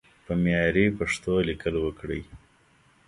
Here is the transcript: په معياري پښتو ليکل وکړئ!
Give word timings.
په 0.25 0.33
معياري 0.41 0.85
پښتو 0.97 1.31
ليکل 1.49 1.75
وکړئ! 1.79 2.21